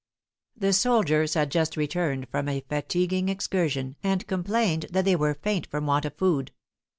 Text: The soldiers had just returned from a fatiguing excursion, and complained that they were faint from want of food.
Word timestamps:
The 0.57 0.73
soldiers 0.73 1.35
had 1.35 1.51
just 1.51 1.77
returned 1.77 2.27
from 2.31 2.49
a 2.49 2.61
fatiguing 2.61 3.29
excursion, 3.29 3.97
and 4.01 4.25
complained 4.25 4.87
that 4.89 5.05
they 5.05 5.15
were 5.15 5.35
faint 5.35 5.67
from 5.67 5.85
want 5.85 6.05
of 6.05 6.15
food. 6.15 6.51